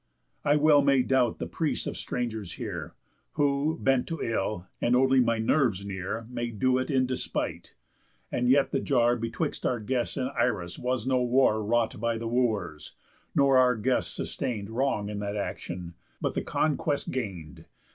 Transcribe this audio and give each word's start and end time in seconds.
I 0.43 0.55
well 0.55 0.81
may 0.81 1.03
doubt 1.03 1.37
the 1.37 1.45
prease 1.45 1.85
of 1.85 1.95
strangers 1.95 2.53
here, 2.53 2.95
Who, 3.33 3.77
bent 3.79 4.07
to 4.07 4.19
ill, 4.19 4.65
and 4.81 4.95
only 4.95 5.19
my 5.19 5.37
nerves 5.37 5.85
near, 5.85 6.25
May 6.27 6.49
do 6.49 6.79
it 6.79 6.89
in 6.89 7.05
despite. 7.05 7.75
And 8.31 8.49
yet 8.49 8.71
the 8.71 8.79
jar 8.79 9.15
Betwixt 9.15 9.63
our 9.63 9.79
guest 9.79 10.17
and 10.17 10.31
Irus 10.31 10.79
was 10.79 11.05
no 11.05 11.21
war 11.21 11.63
Wrought 11.63 11.99
by 11.99 12.17
the 12.17 12.27
Wooers; 12.27 12.93
nor 13.35 13.59
our 13.59 13.75
guest 13.75 14.15
sustain'd 14.15 14.71
Wrong 14.71 15.07
in 15.07 15.19
that 15.19 15.35
action, 15.37 15.93
but 16.19 16.33
the 16.33 16.41
conquest 16.41 17.11
gain'd. 17.11 17.65